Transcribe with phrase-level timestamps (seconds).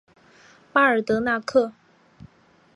[0.73, 1.73] 巴尔德纳克。